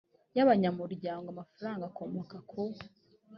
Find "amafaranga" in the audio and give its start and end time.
1.29-1.83